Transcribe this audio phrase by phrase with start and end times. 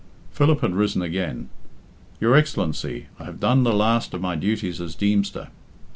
[0.31, 1.49] Philip had risen again.
[2.19, 5.49] "Your Excellency, I have done the last of my duties as Deemster."